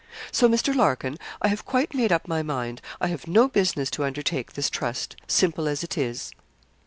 [0.31, 0.73] So, Mr.
[0.75, 2.81] Larkin, I have quite made up my mind.
[2.99, 6.31] I have no business to undertake this trust, simple as it is.'